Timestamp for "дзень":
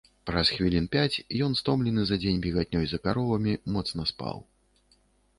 2.23-2.39